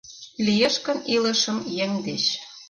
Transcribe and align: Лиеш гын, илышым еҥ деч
Лиеш 0.45 0.75
гын, 0.85 0.97
илышым 1.15 1.57
еҥ 1.83 1.91
деч 2.07 2.23